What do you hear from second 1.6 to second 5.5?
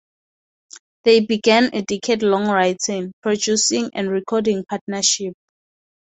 a decade-long writing, producing, and recording partnership.